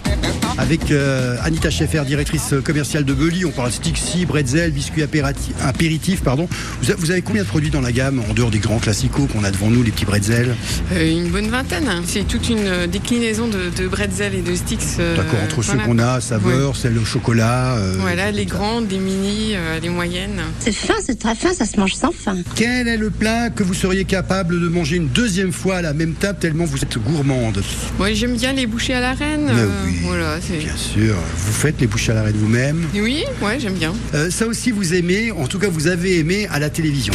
[0.58, 6.22] Avec euh, Anita Schaeffer, directrice commerciale de Belly, on parle Stixi, bretzel, biscuits apéritifs.
[6.22, 6.48] Pardon.
[6.82, 9.52] Vous, avez combien de produits dans la gamme, en dehors des grands classicaux qu'on a
[9.52, 10.56] devant nous, les petits bretzels?
[10.94, 11.90] Euh, une bonne vingtaine.
[12.08, 14.80] C'est toute une euh, déclinaison de, de bretzel et de sticks.
[15.00, 17.76] euh, D'accord, entre ceux qu'on a, saveur, celle au chocolat.
[17.76, 20.40] euh, Voilà, les grandes, les mini, euh, les moyennes.
[20.60, 22.38] C'est fin, c'est très fin, ça se mange sans faim.
[22.56, 25.94] Quel est le plat que vous seriez capable de manger une deuxième fois à la
[25.94, 27.62] même table tellement vous êtes gourmande?
[27.98, 29.50] Moi, j'aime bien les bouchées à la reine.
[29.50, 32.86] Euh, oui, voilà, Bien sûr, vous faites les bouches à l'arrêt de vous-même.
[32.94, 33.94] Oui, ouais, j'aime bien.
[34.14, 37.14] Euh, ça aussi vous aimez, en tout cas vous avez aimé à la télévision.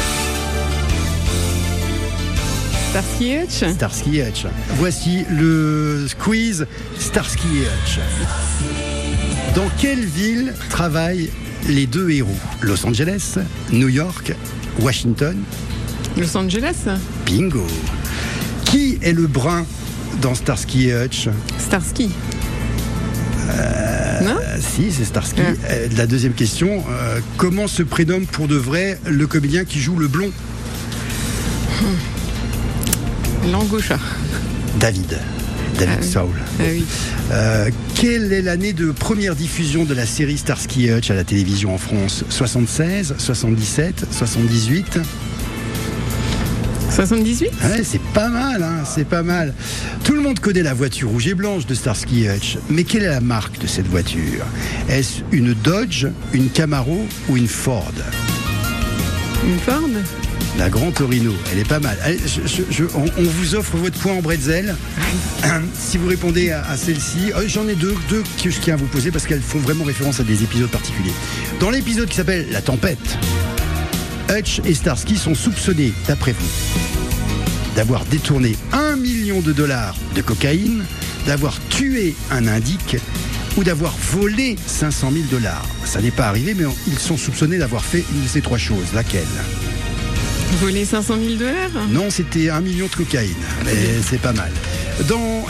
[2.90, 3.72] Starsky Hutch.
[3.74, 4.46] Starsky Hutch.
[4.76, 6.66] Voici le quiz
[6.98, 8.00] Starsky Hutch.
[9.54, 11.30] Dans quelle ville travaillent
[11.68, 12.34] les deux héros?
[12.62, 13.38] Los Angeles,
[13.70, 14.32] New York,
[14.80, 15.36] Washington?
[16.16, 16.88] Los Angeles.
[17.26, 17.66] Bingo.
[18.64, 19.64] Qui est le brun
[20.20, 21.28] dans Starsky Hutch?
[21.58, 22.10] Starsky.
[24.24, 25.40] Non Euh, Si, c'est Starsky.
[25.40, 29.96] Euh, la deuxième question, euh, comment se prénomme pour de vrai le comédien qui joue
[29.96, 30.30] le blond
[33.50, 33.98] Langosha.
[34.78, 35.18] David.
[35.78, 36.02] David Ah.
[36.04, 36.30] Saul.
[36.58, 36.84] Ah oui.
[37.32, 41.74] Euh, quelle est l'année de première diffusion de la série Starsky Hutch à la télévision
[41.74, 42.24] en France?
[42.28, 44.98] 76, 77, 78
[47.06, 47.50] 78?
[47.62, 49.54] Ouais, c'est pas mal, hein, c'est pas mal.
[50.04, 53.08] Tout le monde connaît la voiture rouge et blanche de Starsky Hutch, mais quelle est
[53.08, 54.44] la marque de cette voiture?
[54.88, 57.90] Est-ce une Dodge, une Camaro ou une Ford?
[59.46, 59.88] Une Ford?
[60.58, 61.96] La Grand Torino, elle est pas mal.
[62.02, 64.74] Allez, je- je- je- on, on vous offre votre point en bretzel.
[65.78, 68.76] si vous répondez à, à celle-ci, euh, j'en ai deux, deux que je tiens à
[68.76, 71.12] vous poser parce qu'elles font vraiment référence à des épisodes particuliers.
[71.60, 73.16] Dans l'épisode qui s'appelle La Tempête,
[74.30, 76.48] Hutch et Starsky sont soupçonnés, d'après vous,
[77.74, 80.84] d'avoir détourné un million de dollars de cocaïne,
[81.26, 82.96] d'avoir tué un indique
[83.56, 85.66] ou d'avoir volé 500 000 dollars.
[85.84, 88.92] Ça n'est pas arrivé, mais ils sont soupçonnés d'avoir fait une de ces trois choses.
[88.94, 89.24] Laquelle?
[90.60, 91.88] Voler 500 000 dollars?
[91.90, 93.74] Non, c'était un million de cocaïne, mais
[94.08, 94.52] c'est pas mal.
[95.08, 95.46] Dans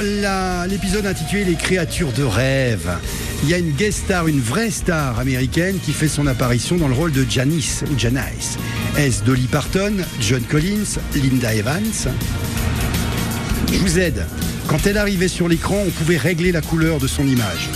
[0.69, 2.89] l'épisode intitulé Les créatures de rêve,
[3.43, 6.89] il y a une guest star, une vraie star américaine qui fait son apparition dans
[6.89, 8.59] le rôle de Janice ou Janice.
[8.99, 12.09] Est-ce Dolly Parton, John Collins, Linda Evans
[13.73, 14.27] Je vous aide.
[14.67, 17.71] Quand elle arrivait sur l'écran, on pouvait régler la couleur de son image.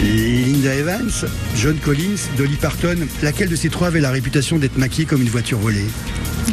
[0.00, 5.06] Linda Evans, John Collins, Dolly Parton, laquelle de ces trois avait la réputation d'être maquillée
[5.06, 5.86] comme une voiture volée?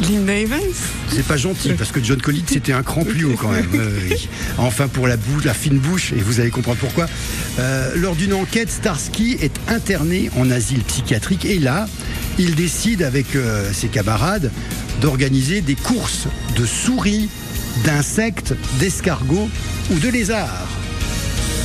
[0.00, 0.60] Linda Evans
[1.08, 3.68] c'est pas gentil parce que John Collins c'était un cran plus haut quand même.
[3.74, 4.14] Euh.
[4.58, 7.06] Enfin pour la bouche, la fine bouche et vous allez comprendre pourquoi.
[7.58, 11.86] Euh, lors d'une enquête, Starsky est interné en asile psychiatrique et là,
[12.38, 14.50] il décide avec euh, ses camarades
[15.00, 16.26] d'organiser des courses
[16.56, 17.28] de souris,
[17.84, 19.48] d'insectes, d'escargots
[19.90, 20.68] ou de lézards.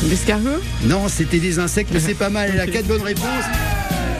[0.07, 2.51] L'escargot Non, c'était des insectes, mais c'est pas mal.
[2.53, 3.45] Elle a quatre bonnes réponses.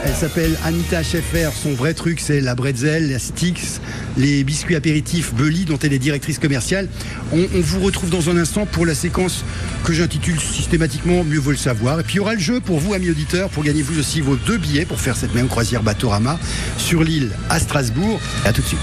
[0.06, 1.50] Elle s'appelle Anita Schaeffer.
[1.54, 3.80] Son vrai truc, c'est la bretzel, la sticks,
[4.18, 6.88] les biscuits apéritifs Belly, dont elle est directrice commerciale.
[7.32, 9.44] On, on vous retrouve dans un instant pour la séquence
[9.84, 12.00] que j'intitule systématiquement Mieux vaut le savoir.
[12.00, 14.22] Et puis il y aura le jeu pour vous, amis auditeurs, pour gagner vous aussi
[14.22, 16.40] vos deux billets pour faire cette même croisière Batorama
[16.78, 18.20] sur l'île à Strasbourg.
[18.46, 18.80] À tout de suite.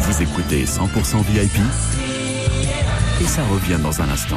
[0.00, 1.60] Vous écoutez 100% VIP
[3.20, 4.36] et ça revient dans un instant.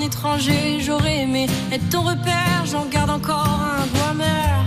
[0.00, 4.64] étranger, j'aurais aimé être ton repère, j'en garde encore un goût amer.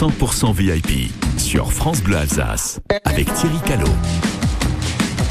[0.00, 3.92] 100% VIP sur France Bleu Alsace avec Thierry Callot.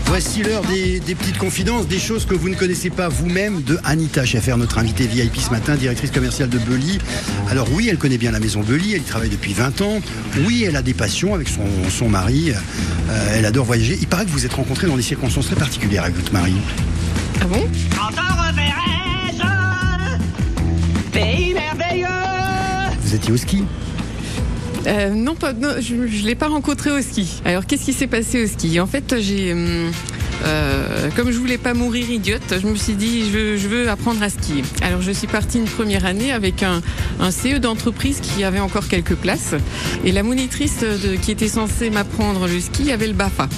[0.05, 3.80] Voici l'heure des, des petites confidences, des choses que vous ne connaissez pas vous-même de
[3.84, 6.99] Anita Schaffer, notre invitée VIP ce matin, directrice commerciale de Belly.
[7.49, 10.01] Alors oui, elle connaît bien la maison Belly, elle y travaille depuis 20 ans.
[10.45, 12.51] Oui, elle a des passions avec son, son mari,
[13.09, 13.97] Euh, elle adore voyager.
[13.99, 16.53] Il paraît que vous êtes rencontrés dans des circonstances très particulières avec votre mari.
[17.41, 17.67] Ah bon?
[21.11, 22.07] Pays merveilleux
[23.01, 23.63] Vous étiez au ski?
[24.88, 27.42] Euh, non, pas, non, je ne l'ai pas rencontré au ski.
[27.46, 28.80] Alors, qu'est-ce qui s'est passé au ski?
[28.80, 29.52] En fait, j'ai.
[29.54, 29.92] hum,
[30.46, 33.90] euh, comme je voulais pas mourir idiote, je me suis dit je veux, je veux
[33.90, 34.64] apprendre à skier.
[34.82, 36.82] Alors je suis partie une première année avec un,
[37.20, 39.54] un CE d'entreprise qui avait encore quelques places
[40.06, 43.50] et la monitrice de- qui était censée m'apprendre le ski avait le BAFA.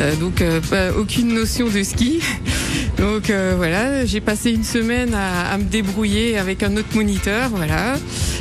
[0.00, 0.60] Euh, donc euh,
[0.98, 2.18] aucune notion de ski.
[2.98, 7.50] Donc euh, voilà, j'ai passé une semaine à, à me débrouiller avec un autre moniteur.
[7.50, 7.94] Voilà.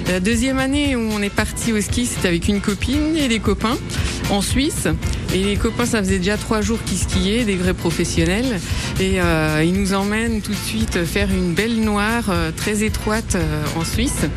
[0.08, 3.39] La deuxième année où on est parti au ski, c'était avec une copine et des
[3.39, 3.78] copains
[4.30, 4.88] en Suisse.
[5.34, 8.60] Et les copains, ça faisait déjà trois jours qu'ils skiaient, des vrais professionnels.
[8.99, 13.36] Et euh, ils nous emmènent tout de suite faire une belle noire euh, très étroite
[13.36, 14.28] euh, en Suisse.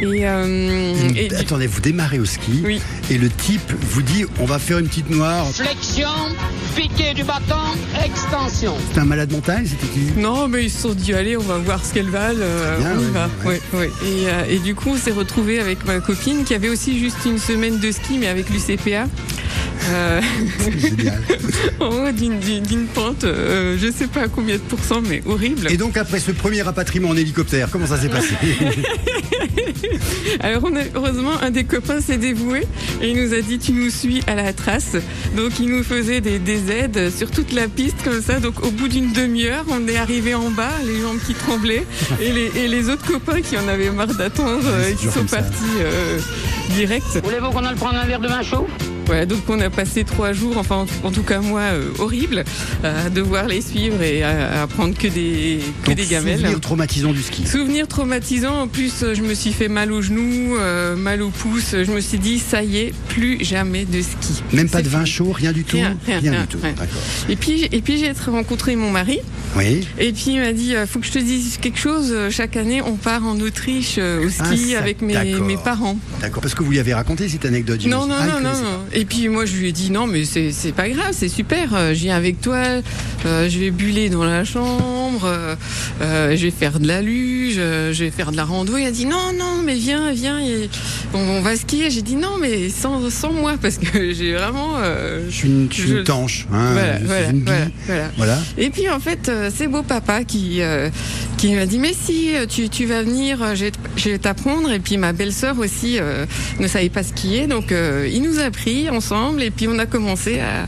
[0.00, 2.64] Et, euh, et Attendez, vous démarrez au ski
[3.10, 5.46] et le type vous dit on va faire une petite noire.
[5.52, 6.08] Flexion,
[6.74, 7.54] piqué du bâton,
[8.04, 8.74] extension.
[8.92, 10.20] C'est un malade mental C'était qui?
[10.20, 12.38] Non, mais ils se sont dit, allez, on va voir ce qu'elles valent.
[12.40, 13.28] euh, Bien, on y ouais, va.
[13.44, 13.90] Ouais, ouais.
[14.04, 17.18] Et, euh, et du coup, on s'est retrouvé avec ma copine qui avait aussi juste
[17.26, 19.06] une semaine de ski, mais avec l'UCPA.
[19.90, 20.20] Euh,
[21.80, 25.68] en haut d'une- pente, euh, je sais pas à combien de pourcents, mais horrible.
[25.70, 28.34] Et donc après ce premier rapatriement en hélicoptère, comment ça s'est passé
[30.40, 32.62] Alors on a- heureusement un des copains s'est dévoué
[33.00, 34.96] et il nous a dit tu nous suis à la trace.
[35.36, 38.40] Donc il nous faisait des, des aides sur toute la piste comme ça.
[38.40, 41.84] Donc au bout d'une demi-heure on est arrivé en bas, les jambes qui tremblaient
[42.20, 45.22] et les, et les autres copains qui en avaient marre d'attendre euh, et qui toujours
[45.22, 46.18] sont partis euh,
[46.74, 47.04] direct.
[47.22, 48.66] Voulez-vous qu'on aille prendre un verre de vin chaud?
[49.12, 52.44] Voilà, donc on a passé trois jours, enfin en, tout cas moi, euh, horrible,
[52.82, 56.38] à devoir les suivre et à, à prendre que des, que Donc, des gamelles.
[56.38, 57.46] Souvenir traumatisant du ski.
[57.46, 61.28] Souvenir traumatisant, en plus euh, je me suis fait mal au genou, euh, mal au
[61.28, 64.42] pouce, je me suis dit ça y est, plus jamais de ski.
[64.54, 66.58] Même pas de vin chaud, rien du tout Rien, rien, rien, du tout.
[67.28, 69.18] Et puis, et puis j'ai rencontré mon mari.
[69.56, 69.86] Oui.
[69.98, 72.10] Et puis il m'a dit, euh, faut que je te dise quelque chose.
[72.12, 75.14] euh, Chaque année, on part en Autriche euh, au ski Ah, ça, avec mes,
[75.62, 75.98] parents.
[76.20, 77.84] D'accord, parce que vous lui avez raconté cette anecdote.
[77.86, 78.78] Non, non, Ah, non, non.
[79.02, 81.74] Et puis moi, je lui ai dit non, mais c'est c'est pas grave, c'est super.
[81.74, 82.80] euh, Je viens avec toi,
[83.26, 88.04] euh, je vais buller dans la chambre, euh, je vais faire de la luge, je
[88.04, 88.76] vais faire de la rando.
[88.76, 90.70] Il a dit non, non, mais viens, viens, et
[91.14, 91.90] on, on va skier.
[91.90, 94.74] J'ai dit non, mais sans, sans moi, parce que j'ai vraiment.
[94.76, 96.46] euh, Je suis une, je suis une tanche.
[96.52, 97.44] hein, voilà, je voilà, une
[98.16, 98.38] voilà.
[98.56, 100.60] Et puis en fait, c'est beau papa qui
[101.38, 104.70] qui m'a dit mais si tu, tu vas venir, je vais t'apprendre.
[104.70, 105.98] Et puis ma belle-sœur aussi
[106.60, 107.72] ne savait pas skier, donc
[108.06, 110.66] il nous a pris ensemble et puis on a commencé à,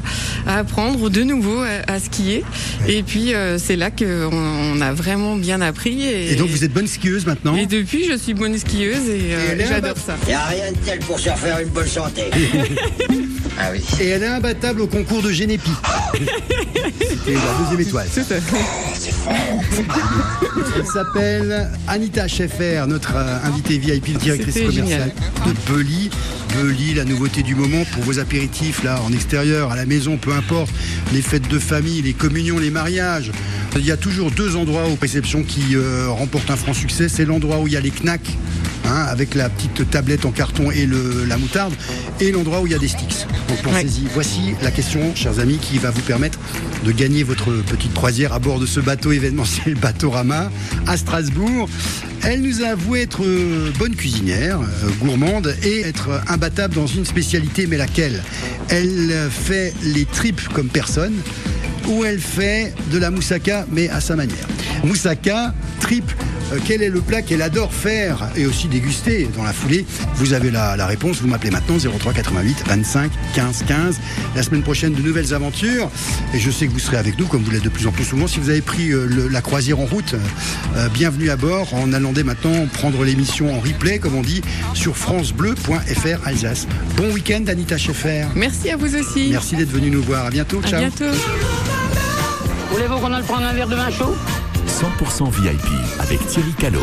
[0.50, 2.44] à apprendre de nouveau à, à skier.
[2.88, 6.02] Et puis euh, c'est là qu'on on a vraiment bien appris.
[6.02, 9.34] Et, Et donc vous êtes bonne skieuse maintenant et depuis, je suis bonne skieuse et,
[9.34, 10.16] euh, j'adore ça.
[10.28, 12.24] Y a rien de tel pour se refaire une bonne santé.
[13.58, 13.82] ah oui.
[14.00, 15.70] Et elle est imbattable au concours de Génépi.
[17.00, 18.08] C'était la deuxième étoile.
[20.76, 25.12] Elle s'appelle Anita Scheffer, notre euh, invitée VIP, directrice commerciale
[25.46, 26.10] de Belly.
[26.54, 30.32] Belly, la nouveauté du moment pour vos apéritifs là en extérieur, à la maison, peu
[30.32, 30.72] importe,
[31.12, 33.30] les fêtes de famille, les communions, les mariages.
[33.76, 37.08] Il y a toujours deux endroits aux réceptions qui euh, remportent un franc succès.
[37.08, 38.36] C'est l'endroit où il y a les knacks,
[38.86, 41.74] hein, avec la petite tablette en carton et le, la moutarde,
[42.20, 43.26] et l'endroit où il y a des sticks.
[43.48, 44.06] Donc pensez-y.
[44.14, 46.38] Voici la question, chers amis, qui va vous permettre
[46.84, 50.50] de gagner votre petite croisière à bord de ce bateau événementiel Bateau-Rama
[50.86, 51.68] à Strasbourg.
[52.22, 57.04] Elle nous a avoué être euh, bonne cuisinière, euh, gourmande et être imbattable dans une
[57.04, 58.22] spécialité, mais laquelle?
[58.70, 61.14] Elle fait les tripes comme personne.
[61.88, 64.46] Où elle fait de la moussaka, mais à sa manière.
[64.84, 66.14] Moussaka, triple.
[66.52, 69.84] euh, quel est le plat qu'elle adore faire et aussi déguster dans la foulée
[70.16, 73.96] Vous avez la, la réponse, vous m'appelez maintenant 03 88 25 15 15.
[74.36, 75.90] La semaine prochaine, de nouvelles aventures.
[76.34, 78.04] Et je sais que vous serez avec nous, comme vous l'êtes de plus en plus
[78.04, 78.26] souvent.
[78.26, 80.14] Si vous avez pris euh, le- la croisière en route,
[80.76, 81.72] euh, bienvenue à bord.
[81.74, 84.42] En allant dès maintenant prendre l'émission en replay, comme on dit,
[84.74, 86.66] sur francebleu.fr Alsace.
[86.96, 88.26] Bon week-end, Anita Schaeffer.
[88.36, 89.28] Merci à vous aussi.
[89.30, 90.26] Merci d'être venu nous voir.
[90.26, 90.60] À bientôt.
[90.64, 90.80] À Ciao.
[90.80, 91.16] bientôt.
[92.74, 94.16] Voulez-vous qu'on aille prendre un verre de vin chaud
[94.66, 95.60] 100% VIP
[96.00, 96.80] avec Thierry Callot.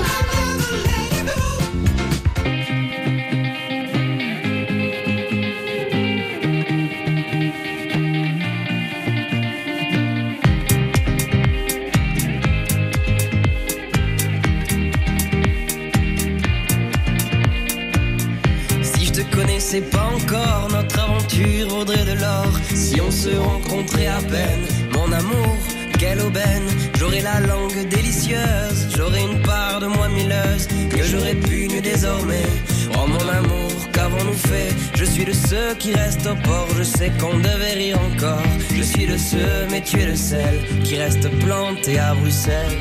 [18.82, 22.48] Si je te connaissais pas encore, notre aventure vaudrait de l'or.
[22.74, 25.58] Si on se rencontrait à peine, mon amour,
[26.02, 26.68] quelle aubaine.
[26.98, 32.50] J'aurais la langue délicieuse, j'aurais une part de moi milleuse que j'aurais pu nu désormais.
[32.96, 34.72] Oh mon amour, qu'avons-nous fait?
[34.96, 38.44] Je suis de ceux qui restent au port, je sais qu'on devait rire encore.
[38.76, 42.78] Je suis de ceux, mais tu es le seul qui reste planté à Bruxelles.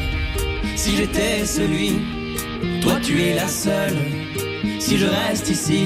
[0.77, 2.01] Si j'étais celui,
[2.81, 3.99] toi tu es la seule.
[4.79, 5.83] Si je reste ici,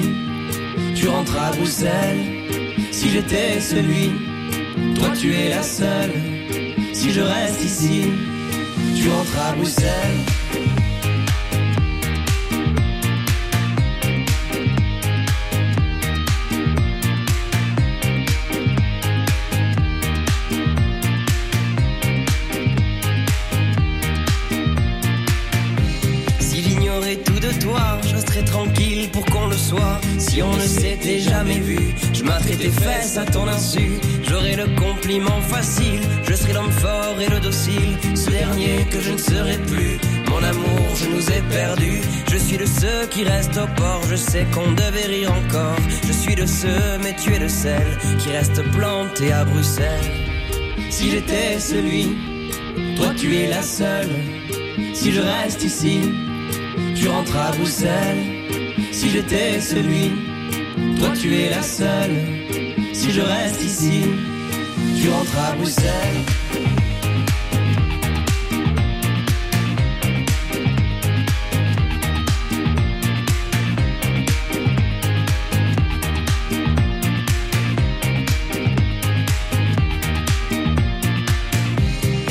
[0.95, 2.25] tu rentres à Bruxelles.
[2.93, 4.13] Si j'étais celui,
[4.95, 6.34] toi tu es la seule.
[6.95, 8.05] Si je reste ici,
[8.97, 9.91] tu rentres à Bruxelles.
[26.39, 30.01] Si j'ignorais tout de toi, je serais tranquille pour qu'on le soit.
[30.35, 31.79] Si on ne s'était jamais vu,
[32.13, 34.01] je m'atterais tes fesses à ton insu.
[34.29, 37.97] J'aurais le compliment facile, je serais l'homme fort et le docile.
[38.17, 39.97] Ce dernier que je ne serai plus.
[40.29, 42.01] Mon amour, je nous ai perdus.
[42.33, 45.79] Je suis de ceux qui restent au port, je sais qu'on devait rire encore.
[46.05, 47.87] Je suis de ceux, mais tu es le seul
[48.19, 50.11] qui reste planté à Bruxelles.
[50.91, 52.09] Si j'étais celui,
[52.97, 54.11] toi tu es la seule.
[54.95, 56.01] Si je reste ici,
[56.97, 58.43] tu rentres à Bruxelles.
[58.91, 60.24] Si j'étais celui,
[60.99, 62.17] toi tu es la seule.
[62.93, 64.03] Si je reste ici,
[65.01, 65.91] tu rentres à Bruxelles.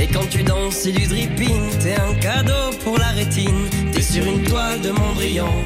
[0.02, 3.68] Et quand tu danses, c'est du dripping, t'es un cadeau pour la rétine.
[3.92, 5.66] T'es sur une toile de Mondrian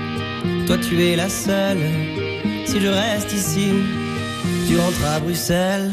[0.67, 1.79] toi tu es la seule.
[2.65, 3.69] Si je reste ici,
[4.67, 5.91] tu rentres à Bruxelles.